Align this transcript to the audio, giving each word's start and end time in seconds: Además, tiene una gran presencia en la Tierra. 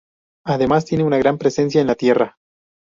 Además, 0.45 0.85
tiene 0.85 1.03
una 1.03 1.19
gran 1.19 1.37
presencia 1.37 1.79
en 1.79 1.85
la 1.85 1.93
Tierra. 1.93 2.39